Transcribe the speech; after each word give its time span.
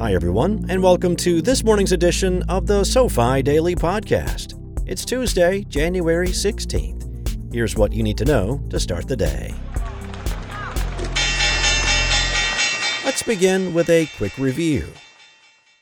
Hi, 0.00 0.14
everyone, 0.14 0.64
and 0.70 0.82
welcome 0.82 1.14
to 1.16 1.42
this 1.42 1.62
morning's 1.62 1.92
edition 1.92 2.42
of 2.44 2.66
the 2.66 2.84
SoFi 2.84 3.42
Daily 3.42 3.76
Podcast. 3.76 4.58
It's 4.86 5.04
Tuesday, 5.04 5.62
January 5.64 6.28
16th. 6.28 7.52
Here's 7.52 7.76
what 7.76 7.92
you 7.92 8.02
need 8.02 8.16
to 8.16 8.24
know 8.24 8.62
to 8.70 8.80
start 8.80 9.08
the 9.08 9.16
day. 9.16 9.52
Let's 13.04 13.22
begin 13.22 13.74
with 13.74 13.90
a 13.90 14.08
quick 14.16 14.38
review. 14.38 14.86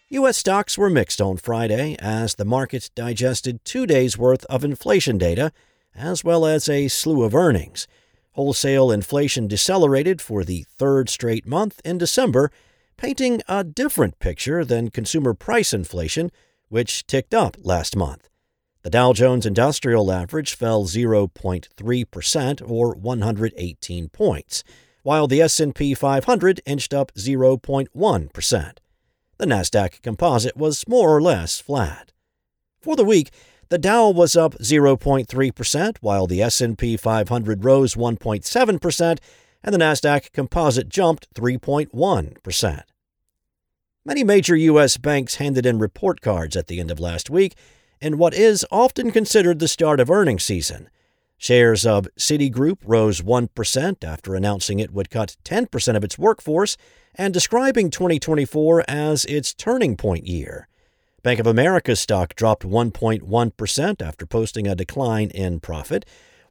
U.S. 0.08 0.36
stocks 0.36 0.76
were 0.76 0.90
mixed 0.90 1.20
on 1.20 1.36
Friday 1.36 1.94
as 2.00 2.34
the 2.34 2.44
market 2.44 2.90
digested 2.96 3.64
two 3.64 3.86
days' 3.86 4.18
worth 4.18 4.44
of 4.46 4.64
inflation 4.64 5.16
data, 5.16 5.52
as 5.94 6.24
well 6.24 6.44
as 6.44 6.68
a 6.68 6.88
slew 6.88 7.22
of 7.22 7.36
earnings. 7.36 7.86
Wholesale 8.32 8.90
inflation 8.90 9.46
decelerated 9.46 10.20
for 10.20 10.42
the 10.42 10.64
third 10.76 11.08
straight 11.08 11.46
month 11.46 11.80
in 11.84 11.98
December 11.98 12.50
painting 12.98 13.40
a 13.48 13.64
different 13.64 14.18
picture 14.18 14.64
than 14.64 14.90
consumer 14.90 15.32
price 15.32 15.72
inflation, 15.72 16.30
which 16.68 17.06
ticked 17.06 17.32
up 17.32 17.56
last 17.62 17.96
month. 17.96 18.28
The 18.82 18.90
Dow 18.90 19.12
Jones 19.12 19.46
Industrial 19.46 20.10
Average 20.12 20.54
fell 20.54 20.84
0.3% 20.84 22.70
or 22.70 22.95
118 22.95 24.09
points, 24.09 24.64
while 25.02 25.26
the 25.26 25.40
S&P 25.40 25.95
500 25.95 26.60
inched 26.66 26.92
up 26.92 27.12
0.1%. 27.14 28.73
The 29.38 29.46
Nasdaq 29.46 30.02
Composite 30.02 30.56
was 30.56 30.87
more 30.88 31.16
or 31.16 31.23
less 31.23 31.60
flat. 31.60 32.12
For 32.80 32.96
the 32.96 33.04
week, 33.04 33.30
the 33.68 33.78
Dow 33.78 34.10
was 34.10 34.37
up 34.37 34.54
0.3%, 34.59 35.96
while 36.01 36.26
the 36.26 36.42
S&P 36.42 36.96
500 36.96 37.65
rose 37.65 37.95
1.7% 37.95 39.18
and 39.62 39.74
the 39.74 39.78
Nasdaq 39.78 40.32
Composite 40.32 40.88
jumped 40.88 41.32
3.1%. 41.34 42.82
Many 44.04 44.24
major 44.24 44.56
U.S. 44.56 44.96
banks 44.96 45.36
handed 45.36 45.66
in 45.66 45.78
report 45.78 46.20
cards 46.20 46.56
at 46.56 46.66
the 46.66 46.80
end 46.80 46.90
of 46.90 47.00
last 47.00 47.28
week 47.28 47.54
in 48.00 48.18
what 48.18 48.34
is 48.34 48.65
often 48.70 49.10
considered 49.10 49.59
the 49.59 49.68
start 49.68 50.00
of 50.00 50.10
earnings 50.10 50.45
season. 50.45 50.88
Shares 51.37 51.87
of 51.87 52.09
Citigroup 52.18 52.78
rose 52.84 53.20
1% 53.20 54.04
after 54.04 54.34
announcing 54.34 54.80
it 54.80 54.92
would 54.92 55.10
cut 55.10 55.37
10% 55.45 55.96
of 55.96 56.02
its 56.02 56.18
workforce 56.18 56.76
and 57.15 57.32
describing 57.32 57.90
2024 57.90 58.84
as 58.88 59.24
its 59.26 59.54
turning 59.54 59.96
point 59.96 60.26
year. 60.26 60.68
Bank 61.22 61.38
of 61.38 61.46
America's 61.46 62.00
stock 62.00 62.34
dropped 62.34 62.62
1.1% 62.62 64.03
after 64.03 64.26
posting 64.26 64.66
a 64.66 64.75
decline 64.75 65.31
in 65.31 65.60
profit. 65.60 66.04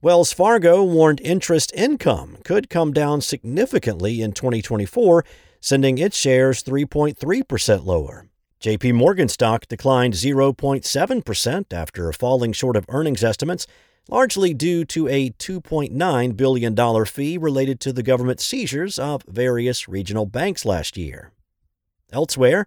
Wells 0.07 0.31
Fargo 0.31 0.85
warned 0.85 1.19
interest 1.19 1.73
income 1.73 2.37
could 2.45 2.69
come 2.69 2.93
down 2.93 3.19
significantly 3.19 4.21
in 4.21 4.31
2024, 4.31 5.25
sending 5.59 5.97
its 5.97 6.15
shares 6.15 6.63
3.3% 6.63 7.83
lower. 7.83 8.29
JP 8.61 8.93
Morgan 8.93 9.27
stock 9.27 9.67
declined 9.67 10.13
0.7% 10.13 11.73
after 11.73 12.13
falling 12.13 12.53
short 12.53 12.77
of 12.77 12.85
earnings 12.87 13.21
estimates, 13.21 13.67
largely 14.09 14.53
due 14.53 14.85
to 14.85 15.09
a 15.09 15.31
$2.9 15.31 16.37
billion 16.37 17.05
fee 17.05 17.37
related 17.37 17.81
to 17.81 17.91
the 17.91 18.01
government 18.01 18.39
seizures 18.39 18.97
of 18.97 19.23
various 19.23 19.89
regional 19.89 20.25
banks 20.25 20.63
last 20.63 20.95
year. 20.95 21.33
Elsewhere, 22.13 22.65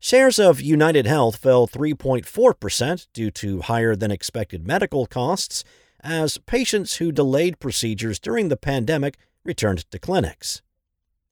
shares 0.00 0.38
of 0.38 0.62
United 0.62 1.04
Health 1.04 1.36
fell 1.36 1.68
3.4% 1.68 3.08
due 3.12 3.30
to 3.30 3.60
higher 3.60 3.94
than 3.94 4.10
expected 4.10 4.66
medical 4.66 5.04
costs 5.04 5.64
as 6.02 6.38
patients 6.38 6.96
who 6.96 7.12
delayed 7.12 7.58
procedures 7.58 8.18
during 8.18 8.48
the 8.48 8.56
pandemic 8.56 9.16
returned 9.44 9.90
to 9.90 9.98
clinics. 9.98 10.62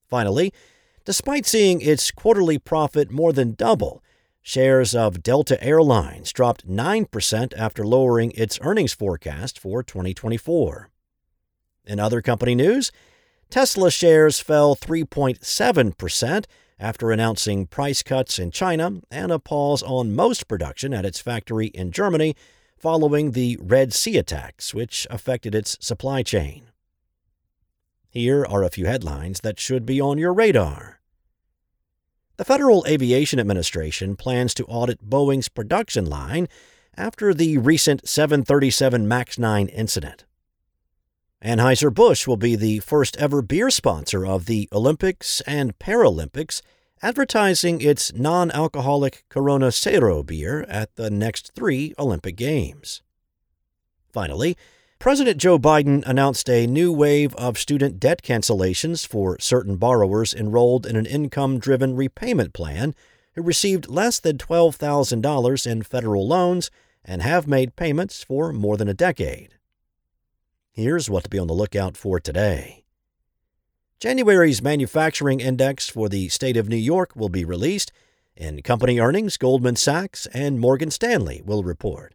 Finally, 0.07 0.53
despite 1.05 1.45
seeing 1.45 1.81
its 1.81 2.11
quarterly 2.11 2.57
profit 2.57 3.11
more 3.11 3.31
than 3.33 3.53
double, 3.53 4.03
shares 4.41 4.95
of 4.95 5.21
Delta 5.21 5.61
Airlines 5.63 6.31
dropped 6.31 6.67
9% 6.67 7.53
after 7.57 7.85
lowering 7.85 8.31
its 8.31 8.59
earnings 8.61 8.93
forecast 8.93 9.59
for 9.59 9.83
2024. 9.83 10.89
In 11.85 11.99
other 11.99 12.21
company 12.21 12.55
news, 12.55 12.91
Tesla 13.49 13.91
shares 13.91 14.39
fell 14.39 14.75
3.7% 14.75 16.45
after 16.79 17.11
announcing 17.11 17.65
price 17.65 18.03
cuts 18.03 18.37
in 18.39 18.51
China 18.51 19.01
and 19.09 19.31
a 19.31 19.39
pause 19.39 19.81
on 19.83 20.15
most 20.15 20.47
production 20.47 20.93
at 20.93 21.05
its 21.05 21.19
factory 21.19 21.67
in 21.67 21.91
Germany 21.91 22.35
following 22.77 23.31
the 23.31 23.57
Red 23.59 23.93
Sea 23.93 24.17
attacks, 24.17 24.73
which 24.73 25.07
affected 25.09 25.55
its 25.55 25.77
supply 25.79 26.23
chain. 26.23 26.63
Here 28.09 28.45
are 28.45 28.63
a 28.63 28.69
few 28.69 28.85
headlines 28.85 29.41
that 29.41 29.59
should 29.59 29.85
be 29.85 29.99
on 29.99 30.17
your 30.17 30.33
radar. 30.33 30.99
The 32.37 32.45
Federal 32.45 32.85
Aviation 32.87 33.39
Administration 33.39 34.15
plans 34.15 34.53
to 34.53 34.65
audit 34.65 35.09
Boeing's 35.09 35.49
production 35.49 36.05
line 36.05 36.47
after 36.95 37.33
the 37.33 37.57
recent 37.57 38.07
737 38.07 39.07
MAX 39.07 39.39
9 39.39 39.67
incident. 39.67 40.25
Anheuser-Busch 41.43 42.27
will 42.27 42.37
be 42.37 42.55
the 42.55 42.79
first 42.79 43.17
ever 43.17 43.41
beer 43.41 43.69
sponsor 43.69 44.25
of 44.25 44.45
the 44.45 44.67
Olympics 44.71 45.41
and 45.41 45.77
Paralympics 45.77 46.61
advertising 47.01 47.81
its 47.81 48.13
non 48.13 48.51
alcoholic 48.51 49.23
Corona 49.29 49.67
Cero 49.67 50.25
beer 50.25 50.63
at 50.67 50.95
the 50.95 51.09
next 51.09 51.53
three 51.53 51.93
Olympic 51.99 52.35
Games. 52.35 53.01
Finally, 54.11 54.57
President 54.99 55.37
Joe 55.37 55.59
Biden 55.59 56.03
announced 56.07 56.49
a 56.49 56.65
new 56.65 56.91
wave 56.91 57.35
of 57.35 57.59
student 57.59 57.99
debt 57.99 58.23
cancellations 58.23 59.05
for 59.05 59.39
certain 59.39 59.77
borrowers 59.77 60.33
enrolled 60.33 60.87
in 60.87 60.95
an 60.95 61.05
income 61.05 61.59
driven 61.59 61.95
repayment 61.95 62.51
plan 62.51 62.95
who 63.35 63.43
received 63.43 63.89
less 63.89 64.19
than 64.19 64.39
$12,000 64.39 65.67
in 65.71 65.83
federal 65.83 66.27
loans 66.27 66.71
and 67.05 67.21
have 67.21 67.47
made 67.47 67.75
payments 67.75 68.23
for 68.23 68.51
more 68.51 68.75
than 68.75 68.89
a 68.89 68.93
decade. 68.93 69.53
Here's 70.71 71.09
what 71.09 71.25
to 71.25 71.29
be 71.29 71.39
on 71.39 71.47
the 71.47 71.53
lookout 71.53 71.95
for 71.95 72.19
today. 72.19 72.83
January's 73.99 74.61
manufacturing 74.61 75.39
index 75.39 75.89
for 75.89 76.07
the 76.07 76.29
state 76.29 76.55
of 76.55 76.69
New 76.69 76.75
York 76.75 77.15
will 77.15 77.29
be 77.29 77.43
released. 77.43 77.91
and 78.39 78.63
company 78.63 78.99
earnings, 78.99 79.35
Goldman 79.37 79.75
Sachs 79.75 80.27
and 80.27 80.59
Morgan 80.59 80.91
Stanley 80.91 81.41
will 81.43 81.63
report. 81.63 82.13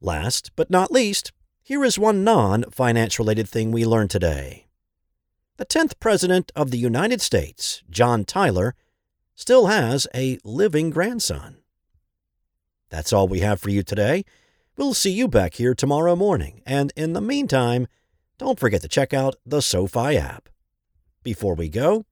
Last 0.00 0.52
but 0.56 0.70
not 0.70 0.90
least, 0.90 1.32
here 1.62 1.84
is 1.84 1.98
one 1.98 2.24
non 2.24 2.64
finance 2.70 3.18
related 3.18 3.46
thing 3.46 3.70
we 3.70 3.84
learned 3.84 4.08
today. 4.08 4.66
The 5.58 5.66
10th 5.66 6.00
President 6.00 6.50
of 6.56 6.70
the 6.70 6.78
United 6.78 7.20
States, 7.20 7.82
John 7.90 8.24
Tyler, 8.24 8.74
still 9.34 9.66
has 9.66 10.06
a 10.14 10.38
living 10.42 10.88
grandson. 10.88 11.58
That's 12.88 13.12
all 13.12 13.28
we 13.28 13.40
have 13.40 13.60
for 13.60 13.68
you 13.68 13.82
today. 13.82 14.24
We'll 14.78 14.94
see 14.94 15.10
you 15.10 15.28
back 15.28 15.54
here 15.54 15.74
tomorrow 15.74 16.16
morning, 16.16 16.62
and 16.64 16.94
in 16.96 17.12
the 17.12 17.20
meantime, 17.20 17.88
don't 18.38 18.58
forget 18.58 18.80
to 18.80 18.88
check 18.88 19.12
out 19.12 19.36
the 19.44 19.60
SoFi 19.60 20.16
app. 20.16 20.48
Before 21.24 21.54
we 21.54 21.70
go, 21.70 22.04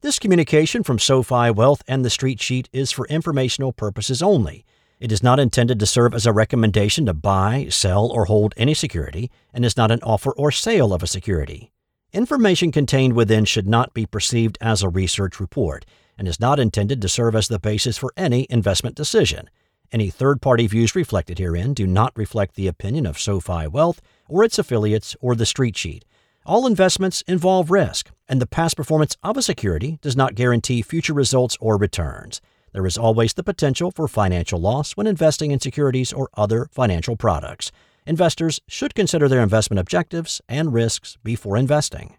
this 0.00 0.20
communication 0.20 0.84
from 0.84 1.00
SoFi 1.00 1.50
Wealth 1.50 1.82
and 1.88 2.04
the 2.04 2.08
Street 2.08 2.40
Sheet 2.40 2.68
is 2.72 2.92
for 2.92 3.04
informational 3.08 3.72
purposes 3.72 4.22
only. 4.22 4.64
It 5.00 5.10
is 5.10 5.24
not 5.24 5.40
intended 5.40 5.80
to 5.80 5.86
serve 5.86 6.14
as 6.14 6.24
a 6.24 6.32
recommendation 6.32 7.04
to 7.06 7.12
buy, 7.12 7.66
sell, 7.68 8.06
or 8.06 8.26
hold 8.26 8.54
any 8.56 8.74
security, 8.74 9.28
and 9.52 9.64
is 9.64 9.76
not 9.76 9.90
an 9.90 9.98
offer 10.04 10.30
or 10.36 10.52
sale 10.52 10.94
of 10.94 11.02
a 11.02 11.08
security. 11.08 11.72
Information 12.12 12.70
contained 12.70 13.14
within 13.14 13.44
should 13.44 13.66
not 13.66 13.92
be 13.92 14.06
perceived 14.06 14.56
as 14.60 14.84
a 14.84 14.88
research 14.88 15.40
report 15.40 15.84
and 16.16 16.28
is 16.28 16.38
not 16.38 16.60
intended 16.60 17.02
to 17.02 17.08
serve 17.08 17.34
as 17.34 17.48
the 17.48 17.58
basis 17.58 17.98
for 17.98 18.12
any 18.16 18.46
investment 18.50 18.94
decision. 18.94 19.50
Any 19.90 20.10
third 20.10 20.40
party 20.40 20.68
views 20.68 20.94
reflected 20.94 21.40
herein 21.40 21.74
do 21.74 21.88
not 21.88 22.16
reflect 22.16 22.54
the 22.54 22.68
opinion 22.68 23.04
of 23.04 23.18
SoFi 23.18 23.66
Wealth 23.66 24.00
or 24.28 24.44
its 24.44 24.60
affiliates 24.60 25.16
or 25.20 25.34
the 25.34 25.44
Street 25.44 25.76
Sheet. 25.76 26.04
All 26.46 26.66
investments 26.66 27.22
involve 27.26 27.70
risk, 27.70 28.10
and 28.30 28.40
the 28.40 28.46
past 28.46 28.76
performance 28.76 29.16
of 29.24 29.36
a 29.36 29.42
security 29.42 29.98
does 30.02 30.16
not 30.16 30.36
guarantee 30.36 30.80
future 30.82 31.12
results 31.12 31.58
or 31.60 31.76
returns. 31.76 32.40
There 32.72 32.86
is 32.86 32.96
always 32.96 33.34
the 33.34 33.42
potential 33.42 33.90
for 33.90 34.06
financial 34.06 34.60
loss 34.60 34.92
when 34.92 35.08
investing 35.08 35.50
in 35.50 35.58
securities 35.58 36.12
or 36.12 36.30
other 36.34 36.68
financial 36.70 37.16
products. 37.16 37.72
Investors 38.06 38.60
should 38.68 38.94
consider 38.94 39.28
their 39.28 39.42
investment 39.42 39.80
objectives 39.80 40.40
and 40.48 40.72
risks 40.72 41.18
before 41.24 41.56
investing. 41.56 42.16